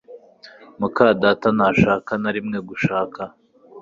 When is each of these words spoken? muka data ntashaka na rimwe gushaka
muka 0.79 1.05
data 1.21 1.47
ntashaka 1.55 2.11
na 2.21 2.29
rimwe 2.35 2.57
gushaka 2.69 3.21